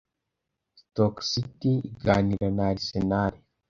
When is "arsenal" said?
2.71-3.33